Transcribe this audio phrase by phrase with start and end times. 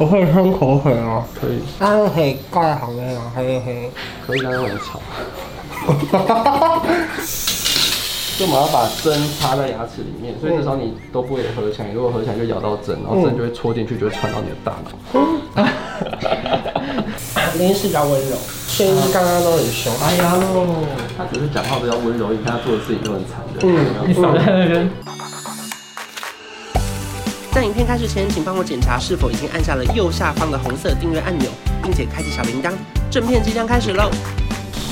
[0.00, 3.90] 我可以吞口水哦，可以，那是可以盖好那种黑黑。
[4.24, 5.00] 可以，但是很吵。
[8.38, 14.90] 就我们要把针插在牙齿里面，所以那时候你都不会合起来，如果合起来就咬到针，然后针就会戳进去，就会传到你的大脑。
[17.58, 18.36] 林医师比较温柔，
[18.68, 19.92] 声音刚刚都很凶。
[20.00, 20.64] 哎呀喽，
[21.16, 23.58] 他只是讲话比较温柔，一看他做的事情都很残忍。
[23.66, 24.88] 嗯，你少在那边。
[27.58, 31.50] 在影片开始前，请帮我检查是否已经按下了右下方的红色订阅按钮，
[31.82, 32.70] 并且开启小铃铛。
[33.10, 34.08] 正片即将开始喽！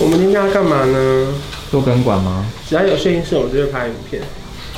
[0.01, 1.33] 我们今天要干嘛呢？
[1.71, 2.45] 做根管吗？
[2.69, 4.21] 只要有摄影师，我们就会拍影片。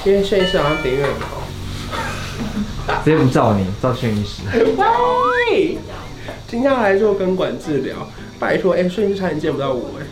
[0.05, 3.01] 因为摄影师好像点阅很高。
[3.03, 4.43] 直接不照你，照摄影师。
[4.53, 5.79] 喂，
[6.47, 8.07] 今天要来做根管治疗，
[8.39, 10.05] 拜托，哎、欸，摄影师差点见不到我哎。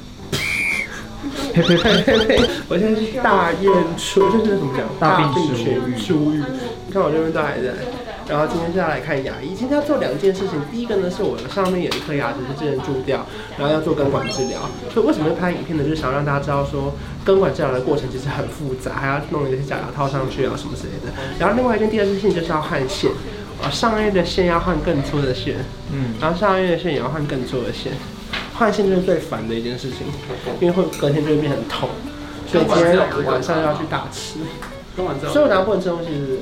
[1.63, 2.51] 呸呸呸呸呸！
[2.69, 4.87] 我现在是大验出，就是怎么讲？
[5.01, 6.43] 大病痊愈。
[6.87, 7.73] 你看我这边都还在。
[8.29, 10.61] 然后今天是要来看牙医，今天要做两件事情。
[10.71, 13.25] 第一个呢，是我的上面有一颗牙齿是之前蛀掉，
[13.57, 14.69] 然后要做根管治疗。
[14.93, 15.85] 所以为什么会拍影片呢？
[15.85, 16.93] 就是想让大家知道说，
[17.25, 21.13] 根管治疗的过程其实很复杂，还要弄一些假牙套上去啊什么之类的。
[21.39, 23.13] 然后另外一件第二件事情就是要换线，
[23.63, 25.55] 啊，上颚的线要换更粗的线，
[25.93, 27.93] 嗯，然后下顎的线也要换更粗的线。
[28.59, 30.07] 换线就是最烦的一件事情，
[30.61, 31.89] 因为会隔天就会变很痛，
[32.51, 34.39] 所以今天晚上要去大吃。
[34.97, 35.05] 所
[35.35, 36.41] 以我拿不能吃东西是不是？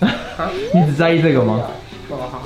[0.74, 1.60] 你只在意这个吗？
[2.08, 2.42] 哦好。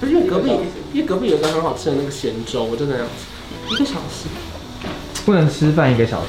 [0.00, 0.50] 不是因为隔壁，
[0.92, 3.74] 因为隔壁有个很好吃的那个咸粥，我就那样子。
[3.74, 4.26] 一个小时。
[5.24, 6.28] 不能吃饭一个小时。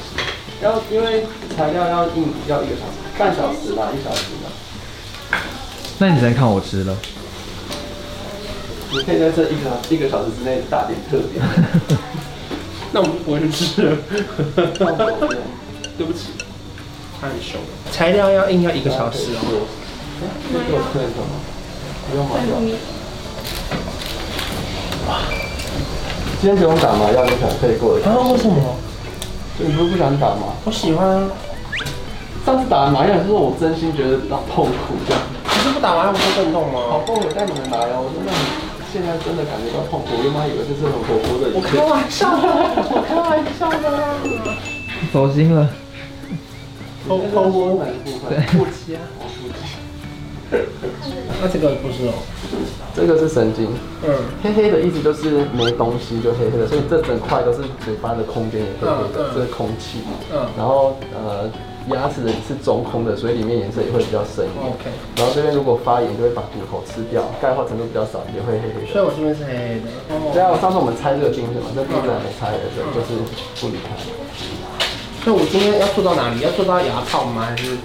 [0.62, 5.40] 要因为材料要硬，要一个小时，半小时吧，一小时吧。
[5.98, 6.96] 那你只能看我吃了。
[8.90, 11.44] 你可以在这一个一个小时之内大点特点。
[12.92, 13.96] 那我们不会去吃了。
[15.98, 16.30] 对不起，
[17.20, 17.64] 太熟了。
[17.90, 19.66] 材料要硬要一个小时哦。
[20.52, 21.34] 这给我吃一口吗？
[22.10, 22.56] 不用麻药。
[25.08, 25.10] 哇！
[26.40, 28.08] 今天不用打麻药，你可能可以过得去。
[28.08, 28.16] 啊？
[28.30, 28.76] 为什么？
[29.58, 30.54] 你不是不想打吗？
[30.64, 31.28] 我喜欢。
[32.44, 35.20] 上次打麻药是说我真心觉得好痛苦这样。
[35.44, 36.78] 可是不打麻药不会更痛吗？
[36.88, 38.32] 好后悔带你们来哦，我真的
[38.96, 41.52] 现在真的感觉到痛苦，我原本以为这是很活泼的。
[41.52, 42.48] 我开玩笑的，
[42.88, 44.16] 我开玩笑的啦。
[45.12, 45.68] 走心了。
[47.06, 48.40] 偷偷摸摸的部分？
[48.46, 49.85] 腹肌啊，腹肌。
[51.40, 52.14] 那这个不是哦，
[52.94, 53.68] 这个是神经。
[54.06, 60.00] 嗯，黑黑的意思就是没东西就黑黑的，所以这整块都是嘴巴的空间也黑黑的，这是空气。
[60.32, 61.50] 嗯，然后呃。
[61.94, 64.66] 牙齿是中空的，所以里面颜色也会比较深一点。
[64.66, 64.90] OK。
[65.14, 68.90] 然后这边如果发炎，就会把骨头吃掉，钙化程度比较少，也会黑黑的。
[68.90, 69.86] 所以我这边是黑黑的。
[70.10, 70.34] 哦。
[70.34, 73.14] 对啊，上次我们拆这个钉子嘛，这钉子还没拆的时候，就是
[73.62, 73.94] 不离开。
[75.22, 76.42] 所以我今天要做到哪里？
[76.42, 77.46] 要做到牙套吗？
[77.46, 77.78] 还是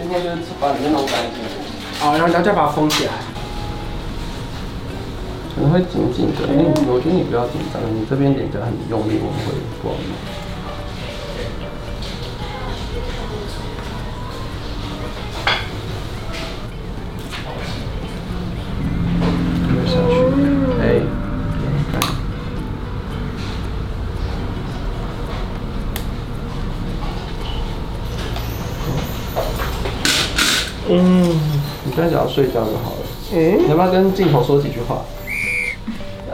[0.00, 1.44] 今天就是把里面弄干净。
[2.02, 3.12] 好，然后然后再把它封起来。
[5.54, 9.94] 可能会紧紧的，你我觉得你不要紧张，你这边脸颊很用力，我们会不好
[31.84, 32.98] 你现在只要睡觉就好了。
[33.32, 35.04] 嗯，你要不要跟镜头说几句话？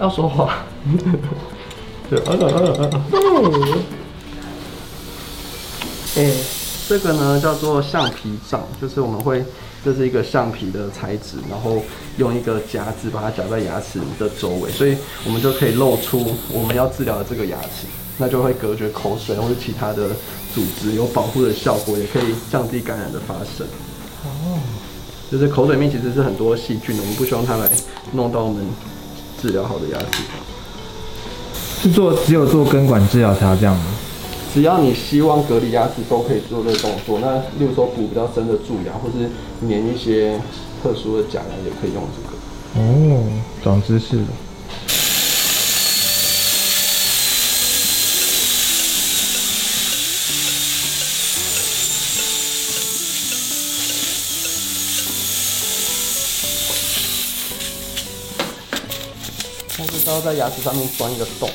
[0.01, 0.65] 要说话。
[2.11, 3.83] 对，嗯嗯嗯。
[6.17, 6.33] 哎，
[6.89, 9.45] 这个呢叫做橡皮杖，就是我们会，
[9.85, 11.83] 这是一个橡皮的材质，然后
[12.17, 20.09] 用一个夹子把它夹在牙齿的周围，所以我们就可以露出我们要治疗的这个牙齿，那就会隔绝口水或者其他的
[20.55, 23.67] 组织，有保护的效果，也可以降低感染的发生。
[25.29, 27.71] 哦，就是口水里面其实是很多细菌的，我们不希望它来
[28.13, 28.67] 弄到我们
[29.41, 30.23] 治疗好的牙齿。
[31.81, 33.85] 是做只有做根管治疗才要这样吗？
[34.53, 37.21] 只要你希望隔离牙齿都可以做这个动作。
[37.21, 39.29] 那例如说补比较深的蛀牙，或是
[39.69, 40.41] 粘一些
[40.83, 42.35] 特殊的假牙，也可以用这个。
[42.81, 43.23] 哦，
[43.63, 44.27] 长知识了。
[60.09, 61.51] 但是都要在牙齿上面钻一个洞，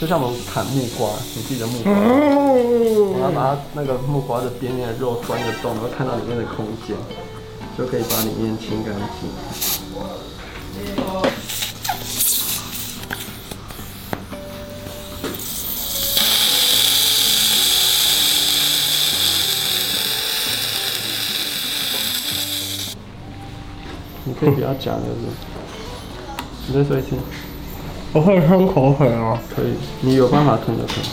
[0.00, 1.92] 就像我们砍木瓜，你记得木瓜？
[1.92, 6.96] 我要把它那个木瓜的边边的肉钻一个洞，然后看到里面的空间，
[7.78, 9.30] 就可以把里面清干净。
[24.24, 25.20] 你可以不要讲，就是。
[26.68, 27.14] 你再说一次。
[28.12, 29.38] 我会吞口水哦。
[29.54, 31.04] 可以，你有办法吞就吞。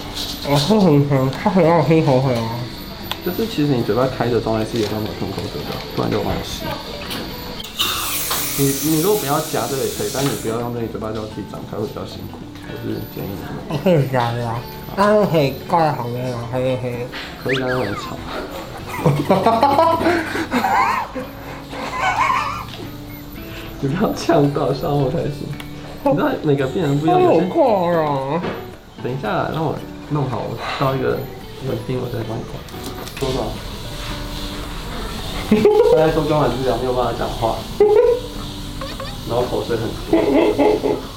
[0.50, 2.50] 我会很吞，它很让我吞口水哦。
[3.26, 6.64] 就是其实你嘴巴开着状态是有办法吞口水的，不然就有关系。
[8.56, 12.38] 你你如果不要夹这个也可以，但你不要用这里嘴巴叫自己张开会比较辛苦，
[12.68, 13.40] 我是建议你。
[13.70, 14.56] 我可以夹的呀，
[14.96, 17.08] 但是可以挂在旁边啊，可以可以。
[17.44, 18.16] 可以，但是很吵。
[23.80, 25.48] 你不要呛到，伤我才行。
[26.06, 27.20] 你知道每个病人不一样。
[27.22, 28.42] 好挂啊！
[29.02, 29.76] 等一下，让我
[30.10, 31.18] 弄好，我到一个
[31.68, 32.54] 稳定，我再帮你挂。
[33.20, 33.38] 多少？
[35.92, 37.56] 他在做根管治疗没有办法讲话，
[39.30, 41.13] 然后口水很多。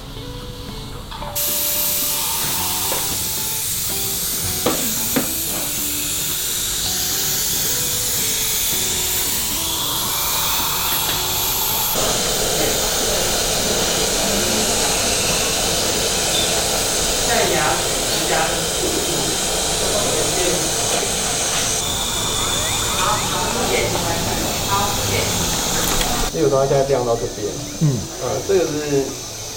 [26.37, 27.49] 这个东西现在亮到这边，
[27.81, 29.03] 嗯，呃，这个是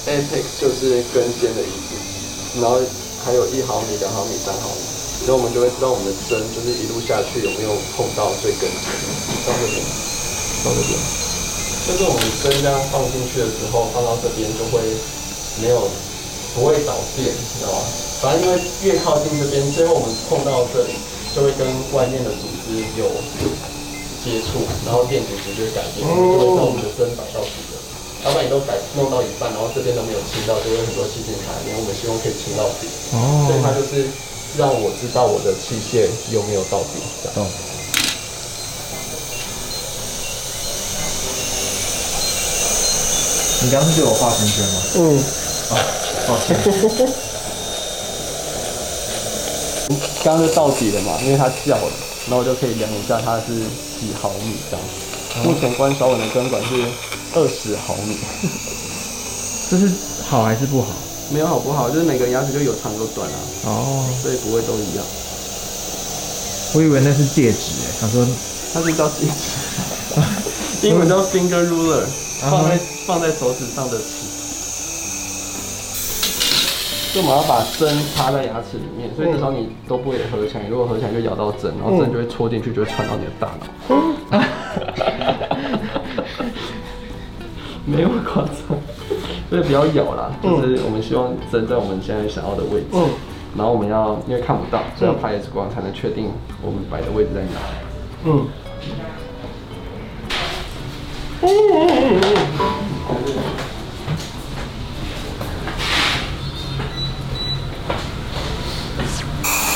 [0.08, 2.80] Apex，就是根尖的意思，然后
[3.26, 4.80] 还有一毫米、两毫米、三毫米，
[5.28, 8.88] 然后我们就会知道我们的针就是一路下去有没有碰到最根尖，
[9.44, 9.76] 到这边，
[10.64, 10.96] 到这边，
[11.84, 14.80] 就是我们针这样放进去的时候，放到这边就会
[15.60, 15.84] 没有
[16.56, 17.80] 不会导电，你知道吗？
[18.22, 20.94] 反正因为越靠近这边，最后我们碰到这里
[21.36, 23.06] 就会跟外面的组织有。
[24.20, 27.80] 接触，然后电阻值就会改变，就会让我们的针摆到底了。
[28.26, 31.80] 要不然你都改弄到一半，然后这边都没有清到，就会很多细菌卡因为。
[31.80, 34.12] 我们希望可以清到底，哦，所以它就是
[34.60, 36.04] 让我知道我的器械
[36.36, 37.00] 有没有到底。
[37.40, 37.48] 哦。
[43.64, 44.84] 你刚刚是对我画圈圈吗？
[45.00, 45.00] 嗯。
[45.72, 45.80] 啊，
[46.30, 46.56] 抱歉。
[50.24, 51.92] 刚刚就到底了嘛，因为它叫了，
[52.28, 53.66] 然后我就可以量一下它是。
[54.00, 54.86] 几毫米这样，
[55.44, 56.70] 目前关韶文的根管是
[57.36, 58.16] 二十毫米，
[59.70, 59.92] 这是
[60.24, 60.88] 好还是不好？
[61.30, 63.36] 没有好不好，就是每个牙齿就有长有短啊。
[63.66, 65.04] 哦，所以不会都一样。
[66.76, 68.26] 我以为那是戒指诶，他说
[68.74, 72.06] 它是叫戒指，英文叫 finger ruler，
[72.40, 74.06] 放在放在手指上的尺。
[77.20, 77.86] 就我们要把针
[78.16, 80.66] 插在牙齿里面，所以那时候你都不会合起来。
[80.70, 83.68] 如果合起来就咬到针，然后针就会戳进去，就会穿到你的大脑。
[87.86, 88.54] 没有夸张，
[89.50, 90.32] 所以不要咬啦。
[90.42, 92.88] 就是我们希望针在我们现在想要的位置，
[93.58, 96.32] 然后我们要因为看不到，所以要拍 X 光才能确定
[96.62, 97.60] 我们摆的位置在哪。
[98.24, 98.48] 嗯。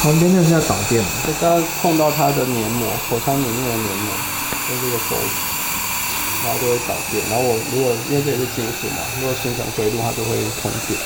[0.04, 4.12] 旁边那是要导电，就刚刚碰到它的黏膜，口腔里面的黏膜，
[4.68, 5.32] 就这个手指，
[6.44, 7.24] 然后就会导电。
[7.32, 11.00] 然后我如果因为这也是金属嘛，如果形成回路，它就会通电。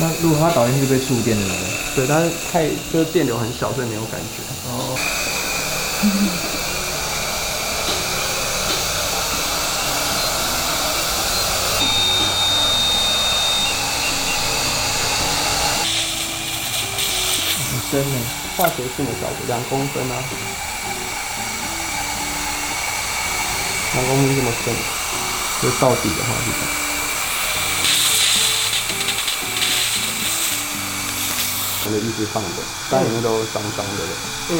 [0.00, 1.54] 那如果它导电是被触电的呢？
[1.94, 4.42] 对，但是太就是电流很小，所以没有感觉。
[4.66, 4.98] 哦。
[17.94, 18.10] 真的，
[18.56, 20.14] 化学性的小子两公分啊，
[23.94, 24.74] 两公分这么深，
[25.62, 26.68] 就到底的话是这样。
[31.84, 32.48] 我就一直放着，
[32.90, 34.10] 但里面都脏脏的了。
[34.50, 34.52] 嗯，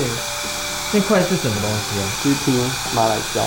[0.93, 3.43] 那块是什么东西啊？GP 马来胶，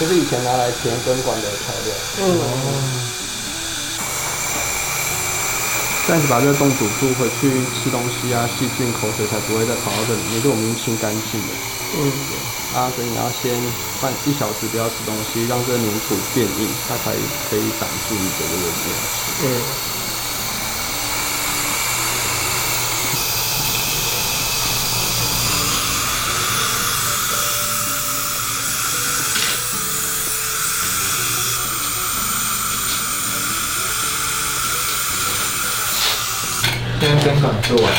[0.00, 1.94] 就是以前拿来填根管的材料。
[2.18, 3.13] 嗯。
[6.06, 11.48] 这样子把这个洞堵住，回去吃东西啊，细菌、口水才不会再跑到这里面，就我们已经清干净了。
[11.96, 12.78] 嗯，对。
[12.78, 13.56] 啊，所以你要先
[14.02, 17.16] 半一小时不要吃东西，让这个粘土变硬，它才
[17.48, 19.00] 可以挡住你的这个牙
[37.04, 37.10] 齿。
[37.10, 37.24] 嗯。
[37.24, 37.92] 根管做完，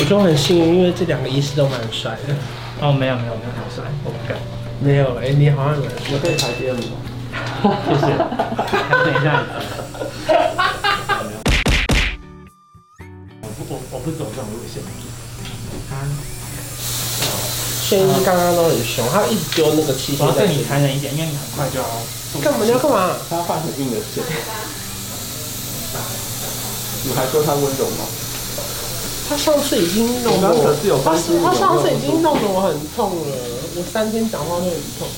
[0.00, 2.34] 我就很幸运，因为这两个医师都蛮帅的。
[2.80, 4.36] 哦，没有没有没有很帅，我不敢。
[4.80, 6.12] 没有，哎，你好像蛮帅。
[6.12, 6.90] 我可以排第二名。
[7.86, 8.06] 谢谢。
[9.04, 9.44] 等一下。
[13.40, 14.82] 我不我我不走这种路线。
[15.88, 15.96] 他，
[17.82, 20.20] 轩医刚刚都很凶，他一直丢那个器械。
[20.20, 21.86] 我要对你残忍一点，因为你很快就要。
[22.42, 22.64] 干嘛？
[22.64, 23.16] 你要干嘛？
[23.30, 24.22] 他画很硬的线。
[27.04, 28.04] 你还说他温柔吗？
[29.28, 30.72] 他上次已经弄得我，
[31.04, 33.36] 他是他上次已经弄得我很痛了，
[33.74, 35.08] 我三天讲话都很痛。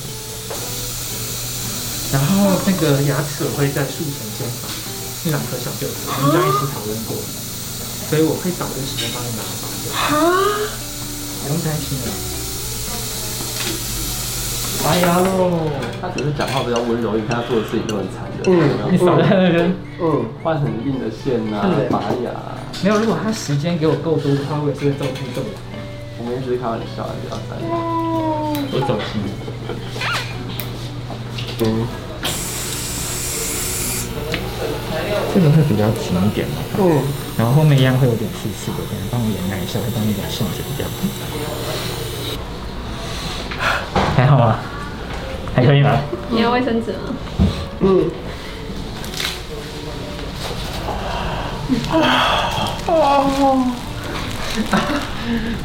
[2.11, 4.69] 然后那个牙齿我会在术前先拔，
[5.25, 7.15] 那两颗小臼子，我们家一起讨论过，
[8.09, 9.93] 所以我会找个时间帮你拿拔掉。
[9.93, 10.33] 啊，
[11.45, 12.38] 不用担心了。
[14.89, 15.69] 拔牙喽！
[16.01, 18.49] 他只是讲话比较温柔，你看他做的事情都很残忍。
[18.49, 22.33] 嗯，你少在那边，嗯，换很硬的线啊，拔牙。
[22.83, 25.49] 没有，如果他时间给我够多的话，我也是会揍他揍的。
[26.17, 27.69] 我们只是开玩笑，不要担心。
[28.73, 29.21] 我走心。
[31.61, 31.85] 嗯，
[35.35, 36.97] 这个会比较紧一点嘛，嗯，
[37.37, 40.87] 然后后面一样会有点刺刺的，可能帮我掩盖一下，会帮你把线剪掉。
[44.17, 44.57] 还好吗？
[45.59, 46.01] 还可以吗？
[46.31, 46.99] 你要卫生纸吗？
[47.81, 48.09] 嗯。
[52.87, 53.73] 哦。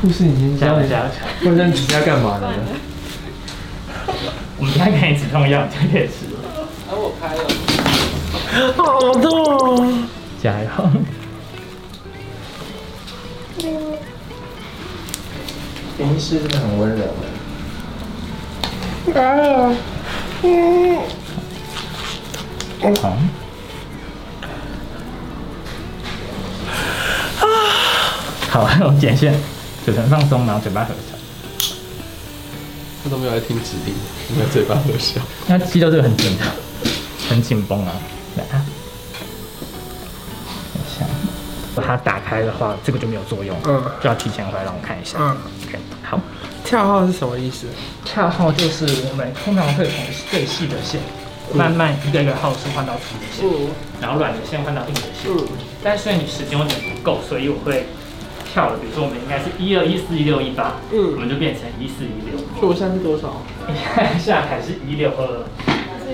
[0.01, 1.03] 护士你先教一下，
[1.43, 2.47] 卫生纸要干嘛呢？
[4.57, 6.39] 我们现在给你止痛药，就可以吃了。
[6.89, 8.81] 啊，我开了，好
[9.21, 10.03] 痛！
[10.41, 10.67] 加油！
[16.00, 17.05] 林医师真的很温柔。
[19.12, 19.75] 啊，
[20.43, 20.98] 嗯，
[23.01, 23.17] 好。
[28.50, 29.33] 好，我们剪线，
[29.83, 31.19] 嘴唇放松，然后嘴巴合上。
[33.03, 33.93] 他都没有在听指令，
[34.29, 35.22] 你的嘴巴合上。
[35.48, 36.48] 那肌肉这个很紧张，
[37.29, 37.91] 很紧绷啊。
[38.38, 38.63] 来啊，
[40.74, 41.05] 等一下，
[41.75, 43.57] 把它打开的话，这个就没有作用。
[43.65, 45.17] 嗯，就要提前回来让我看一下。
[45.19, 45.38] 嗯
[46.74, 47.68] 跳号是什么意思？
[48.03, 49.94] 跳号就是我们通常会从
[50.32, 51.00] 最细的线，
[51.53, 53.70] 慢慢一个一个号数换到粗的线，嗯、
[54.01, 55.30] 然后软的线换到硬的线。
[55.30, 55.38] 嗯，
[55.84, 57.86] 但是你时间有点不够，所以我会。
[58.51, 62.38] 跳了，比如说我们应该是一二一四一六一八，嗯，我们就变成一四一六。
[62.58, 63.42] 所以我现在是多少？
[63.65, 65.46] 你 看下台是一六二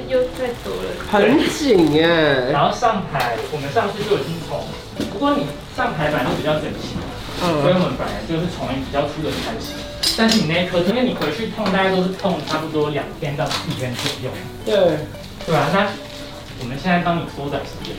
[0.07, 2.51] 又再多了，很紧耶。
[2.51, 4.63] 然后上台，我们上次就已经从，
[5.11, 6.95] 不过你上台版就比较整齐，
[7.43, 9.75] 嗯，所以我们本来就是从一比较粗的开始。
[10.19, 14.29] 但是你那一颗，因为你回去痛，大概都是痛差不多两天到四天左右。
[14.65, 14.97] 对，
[15.45, 15.69] 对吧？
[15.71, 15.87] 那
[16.59, 17.95] 我们现在帮你缩短时间。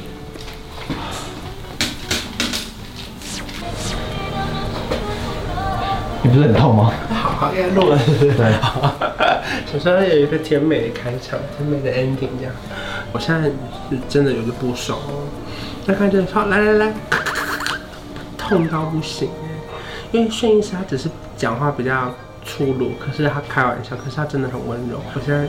[6.22, 6.92] 你不是很痛吗？
[7.08, 7.98] 好好，应该录了。
[8.04, 8.52] 对，
[9.72, 12.52] 首先有一个甜美的开场，甜美的 ending 这样。
[13.12, 15.24] 我现在是真的有点不爽哦。
[15.86, 16.92] 那看这好，来来来，
[18.36, 19.30] 痛到不行。
[20.12, 21.08] 因为顺医师他只是
[21.40, 25.00] 讲话比较粗鲁，可是他开玩笑，可是他真的很温柔。
[25.14, 25.48] 我现在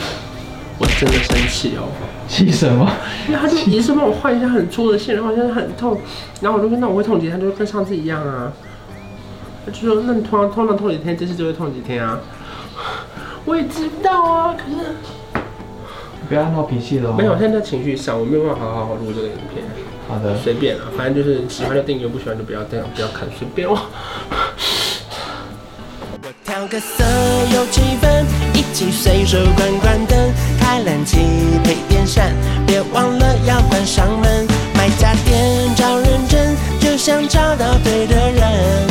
[0.79, 1.89] 我真的生气哦。
[2.29, 2.89] 气什么？
[3.27, 5.99] 因为他就一直帮我换一下很粗的线，然后现在很痛，
[6.39, 8.53] 然后我就说那我会痛几天，他就跟上次一样啊。
[9.65, 12.17] 他就说：“那你通常通常痛几天，这次就会痛几天啊？”
[13.43, 15.43] 我也知道啊，可是
[16.29, 17.11] 不要闹脾气了。
[17.11, 19.65] 没有，我现在在情绪上，我没有办法好好好录这个影片。
[20.07, 23.77] 好的，随便啊，反正就是喜欢就订阅，不喜欢就不要这样，不要看，随便我。
[26.51, 27.05] 调个色
[27.53, 31.19] 有气氛，一起随手关关灯，开冷气
[31.63, 32.33] 配电扇，
[32.67, 34.45] 别忘了要关上门。
[34.75, 38.81] 买家电找认真，就像找到对的人。